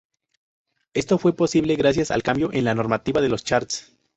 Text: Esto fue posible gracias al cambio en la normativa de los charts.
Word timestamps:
Esto 0.95 1.19
fue 1.19 1.35
posible 1.35 1.75
gracias 1.75 2.09
al 2.09 2.23
cambio 2.23 2.51
en 2.53 2.65
la 2.65 2.73
normativa 2.73 3.21
de 3.21 3.29
los 3.29 3.43
charts. 3.43 3.95